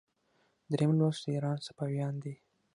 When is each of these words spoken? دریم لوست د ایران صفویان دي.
دریم 0.71 0.91
لوست 0.99 1.21
د 1.23 1.25
ایران 1.33 1.57
صفویان 1.67 2.13
دي. 2.23 2.33